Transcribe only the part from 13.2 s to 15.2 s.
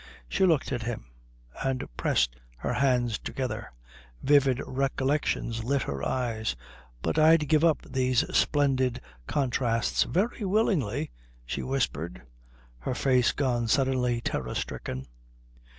gone suddenly terror stricken.